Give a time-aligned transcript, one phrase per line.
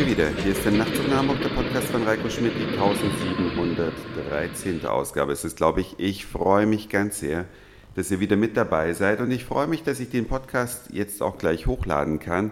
[0.00, 0.28] wir wieder.
[0.42, 4.86] Hier ist der Nachtzug nach Hamburg, der Podcast von Reiko Schmidt, die 1713.
[4.86, 5.32] Ausgabe.
[5.32, 7.44] Es ist, glaube ich, ich freue mich ganz sehr,
[7.96, 11.20] dass ihr wieder mit dabei seid und ich freue mich, dass ich den Podcast jetzt
[11.20, 12.50] auch gleich hochladen kann,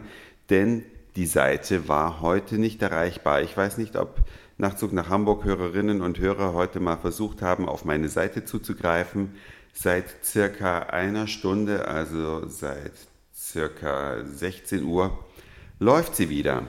[0.50, 0.84] denn
[1.16, 3.40] die Seite war heute nicht erreichbar.
[3.40, 4.16] Ich weiß nicht, ob
[4.58, 9.36] Nachtzug nach Hamburg Hörerinnen und Hörer heute mal versucht haben, auf meine Seite zuzugreifen.
[9.72, 12.92] Seit circa einer Stunde, also seit
[13.34, 15.18] circa 16 Uhr,
[15.78, 16.64] läuft sie wieder.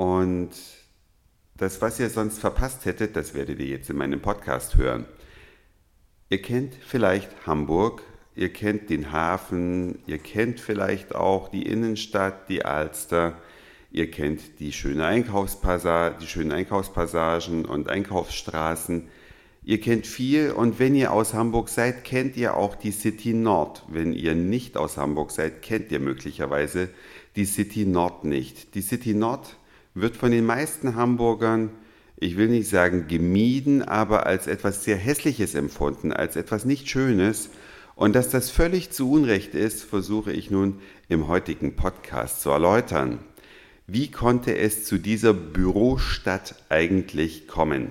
[0.00, 0.52] Und
[1.58, 5.04] das, was ihr sonst verpasst hättet, das werdet ihr jetzt in meinem Podcast hören.
[6.30, 8.02] Ihr kennt vielleicht Hamburg,
[8.34, 13.36] ihr kennt den Hafen, ihr kennt vielleicht auch die Innenstadt, die Alster,
[13.90, 15.22] ihr kennt die, schöne
[16.18, 19.06] die schönen Einkaufspassagen und Einkaufsstraßen.
[19.62, 23.84] Ihr kennt viel und wenn ihr aus Hamburg seid, kennt ihr auch die City Nord.
[23.88, 26.88] Wenn ihr nicht aus Hamburg seid, kennt ihr möglicherweise
[27.36, 28.74] die City Nord nicht.
[28.74, 29.58] Die City Nord
[29.94, 31.70] wird von den meisten Hamburgern,
[32.16, 37.50] ich will nicht sagen gemieden, aber als etwas sehr Hässliches empfunden, als etwas nicht Schönes.
[37.94, 43.18] Und dass das völlig zu Unrecht ist, versuche ich nun im heutigen Podcast zu erläutern.
[43.86, 47.90] Wie konnte es zu dieser Bürostadt eigentlich kommen?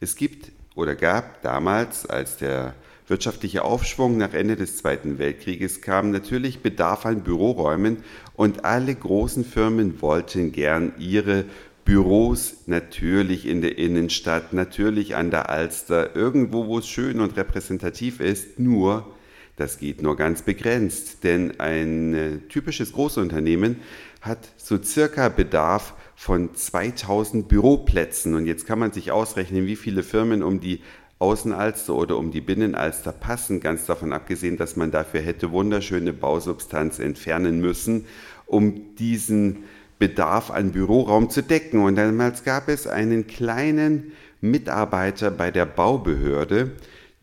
[0.00, 2.74] Es gibt oder gab damals, als der
[3.06, 7.98] wirtschaftliche Aufschwung nach Ende des Zweiten Weltkrieges kam, natürlich Bedarf an Büroräumen
[8.34, 11.44] und alle großen Firmen wollten gern ihre
[11.84, 18.18] Büros natürlich in der Innenstadt, natürlich an der Alster, irgendwo, wo es schön und repräsentativ
[18.20, 19.06] ist, nur
[19.56, 23.76] das geht nur ganz begrenzt, denn ein äh, typisches Großunternehmen
[24.20, 28.34] hat so circa Bedarf von 2000 Büroplätzen.
[28.34, 30.82] Und jetzt kann man sich ausrechnen, wie viele Firmen um die
[31.18, 36.98] Außenalster oder um die Binnenalster passen, ganz davon abgesehen, dass man dafür hätte wunderschöne Bausubstanz
[36.98, 38.04] entfernen müssen,
[38.44, 39.64] um diesen
[39.98, 41.82] Bedarf an Büroraum zu decken.
[41.82, 46.72] Und damals gab es einen kleinen Mitarbeiter bei der Baubehörde,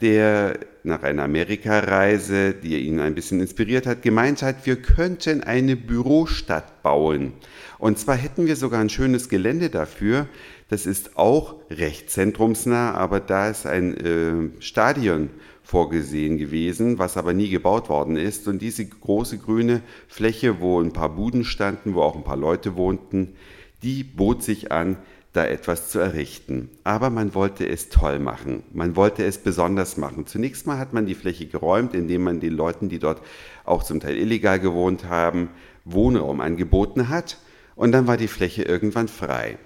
[0.02, 5.76] der nach einer Amerikareise, die ihn ein bisschen inspiriert hat, gemeint hat, wir könnten eine
[5.76, 7.34] Bürostadt bauen.
[7.80, 10.28] Und zwar hätten wir sogar ein schönes Gelände dafür,
[10.70, 15.30] das ist auch recht zentrumsnah, aber da ist ein äh, Stadion
[15.62, 18.48] vorgesehen gewesen, was aber nie gebaut worden ist.
[18.48, 22.76] Und diese große grüne Fläche, wo ein paar Buden standen, wo auch ein paar Leute
[22.76, 23.36] wohnten,
[23.84, 24.98] die bot sich an,
[25.34, 26.70] da etwas zu errichten.
[26.84, 28.64] Aber man wollte es toll machen.
[28.72, 30.28] Man wollte es besonders machen.
[30.28, 33.22] Zunächst mal hat man die Fläche geräumt, indem man den Leuten, die dort
[33.66, 35.50] auch zum Teil illegal gewohnt haben,
[35.86, 37.40] Wohnraum angeboten hat.
[37.76, 39.58] Und dann war die Fläche irgendwann frei.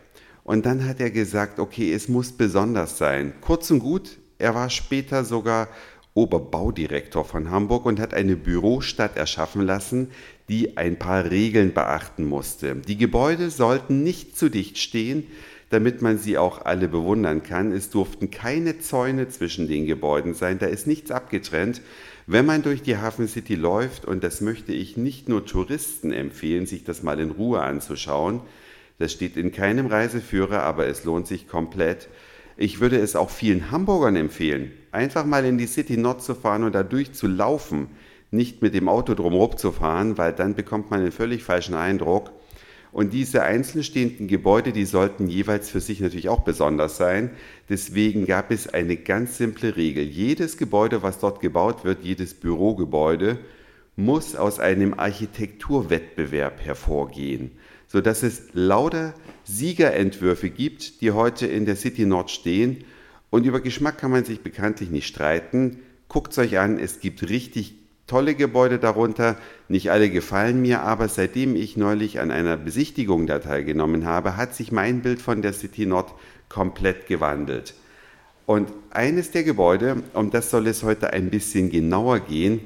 [0.46, 3.34] Und dann hat er gesagt, okay, es muss besonders sein.
[3.42, 5.68] Kurz und gut, er war später sogar
[6.14, 10.10] Oberbaudirektor von Hamburg und hat eine Bürostadt erschaffen lassen,
[10.50, 12.76] die ein paar Regeln beachten musste.
[12.76, 15.28] Die Gebäude sollten nicht zu dicht stehen,
[15.70, 17.72] damit man sie auch alle bewundern kann.
[17.72, 21.82] Es durften keine Zäune zwischen den Gebäuden sein, da ist nichts abgetrennt.
[22.26, 26.66] Wenn man durch die Hafen City läuft, und das möchte ich nicht nur Touristen empfehlen,
[26.66, 28.42] sich das mal in Ruhe anzuschauen,
[29.00, 32.10] das steht in keinem Reiseführer, aber es lohnt sich komplett.
[32.58, 36.64] Ich würde es auch vielen Hamburgern empfehlen, einfach mal in die City Nord zu fahren
[36.64, 37.88] und da durchzulaufen,
[38.32, 42.32] nicht mit dem Auto drumherum zu fahren, weil dann bekommt man einen völlig falschen Eindruck.
[42.92, 47.32] Und diese einzeln stehenden Gebäude, die sollten jeweils für sich natürlich auch besonders sein.
[47.70, 50.04] Deswegen gab es eine ganz simple Regel.
[50.04, 53.40] Jedes Gebäude, was dort gebaut wird, jedes Bürogebäude,
[53.96, 57.52] muss aus einem Architekturwettbewerb hervorgehen
[57.88, 59.14] sodass es lauter
[59.46, 62.84] Siegerentwürfe gibt, die heute in der City Nord stehen.
[63.30, 65.80] Und über Geschmack kann man sich bekanntlich nicht streiten.
[66.08, 67.76] Guckt es euch an, es gibt richtig
[68.08, 69.38] tolle Gebäude darunter.
[69.68, 74.56] Nicht alle gefallen mir, aber seitdem ich neulich an einer Besichtigung da teilgenommen habe, hat
[74.56, 76.14] sich mein Bild von der City Nord
[76.50, 77.76] komplett gewandelt.
[78.46, 82.62] Und eines der Gebäude, um das soll es heute ein bisschen genauer gehen,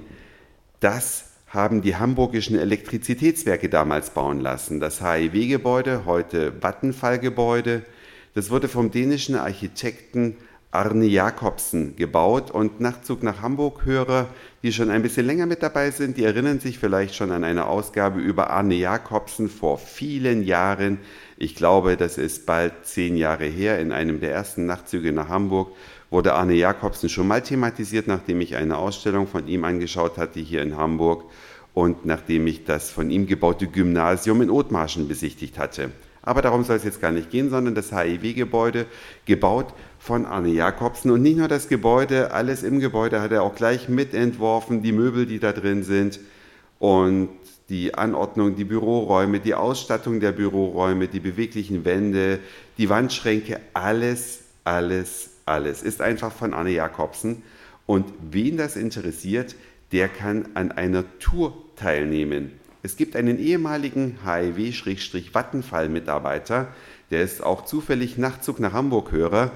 [0.80, 4.80] das haben die hamburgischen Elektrizitätswerke damals bauen lassen.
[4.80, 7.82] Das HIW-Gebäude, heute Vattenfall-Gebäude,
[8.36, 10.38] das wurde vom dänischen Architekten
[10.74, 14.28] Arne Jakobsen gebaut und Nachtzug nach Hamburg Hörer,
[14.64, 17.66] die schon ein bisschen länger mit dabei sind, die erinnern sich vielleicht schon an eine
[17.66, 21.00] Ausgabe über Arne Jakobsen vor vielen Jahren.
[21.36, 23.80] Ich glaube, das ist bald zehn Jahre her.
[23.80, 25.74] In einem der ersten Nachtzüge nach Hamburg
[26.10, 30.62] wurde Arne Jakobsen schon mal thematisiert, nachdem ich eine Ausstellung von ihm angeschaut hatte hier
[30.62, 31.26] in Hamburg
[31.74, 35.92] und nachdem ich das von ihm gebaute Gymnasium in Othmarschen besichtigt hatte.
[36.24, 38.86] Aber darum soll es jetzt gar nicht gehen, sondern das HIW-Gebäude,
[39.26, 41.12] gebaut von Arne Jakobsen.
[41.12, 45.26] Und nicht nur das Gebäude, alles im Gebäude hat er auch gleich mitentworfen, die Möbel,
[45.26, 46.20] die da drin sind.
[46.80, 47.30] Und
[47.70, 52.40] die Anordnung, die Büroräume, die Ausstattung der Büroräume, die beweglichen Wände,
[52.78, 57.44] die Wandschränke, alles, alles, alles ist einfach von Anne Jakobsen.
[57.86, 59.56] Und wen das interessiert,
[59.92, 62.52] der kann an einer Tour teilnehmen.
[62.84, 66.70] Es gibt einen ehemaligen HIW-Vattenfall-Mitarbeiter,
[67.12, 69.52] der ist auch zufällig Nachtzug nach Hamburg-Hörer.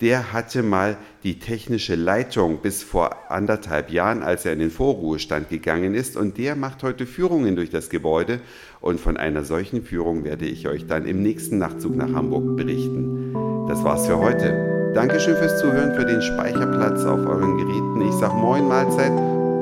[0.00, 5.50] Der hatte mal die technische Leitung bis vor anderthalb Jahren, als er in den Vorruhestand
[5.50, 6.16] gegangen ist.
[6.16, 8.40] Und der macht heute Führungen durch das Gebäude.
[8.80, 13.34] Und von einer solchen Führung werde ich euch dann im nächsten Nachtzug nach Hamburg berichten.
[13.68, 14.92] Das war's für heute.
[14.94, 18.00] Dankeschön fürs Zuhören, für den Speicherplatz auf euren Geräten.
[18.08, 19.12] Ich sage Moin Mahlzeit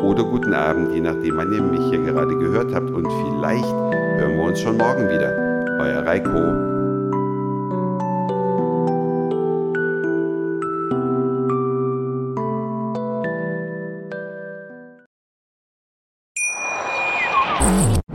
[0.03, 2.91] oder guten Abend, je nachdem, wann ihr mich hier gerade gehört habt.
[2.91, 5.33] Und vielleicht hören wir uns schon morgen wieder.
[5.81, 6.69] Euer Reiko.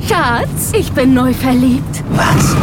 [0.07, 2.03] Schatz, ich bin neu verliebt.
[2.11, 2.55] Was?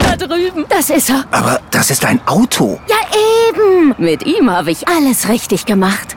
[0.00, 0.64] Da drüben.
[0.68, 1.24] Das ist er.
[1.30, 2.80] Aber das ist ein Auto.
[2.88, 2.96] Ja,
[3.48, 3.94] eben.
[3.98, 6.16] Mit ihm habe ich alles richtig gemacht.